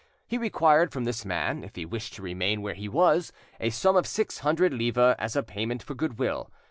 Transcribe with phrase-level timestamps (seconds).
[0.25, 3.95] He required from this man, if he wished to remain where he was, a sum
[3.95, 6.49] of six hundred livres as a payment for goodwill.